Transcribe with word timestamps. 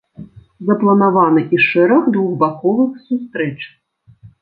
Запланаваны 0.69 1.45
і 1.59 1.61
шэраг 1.69 2.03
двухбаковых 2.17 2.91
сустрэч. 3.07 3.55